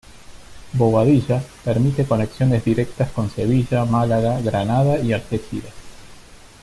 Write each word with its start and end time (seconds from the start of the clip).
Bobadilla 0.73 1.39
permite 1.63 2.07
conexiones 2.07 2.65
directas 2.65 3.11
con 3.11 3.29
Sevilla, 3.29 3.85
Málaga, 3.85 4.41
Granada 4.41 4.97
y 4.97 5.13
Algeciras. 5.13 5.73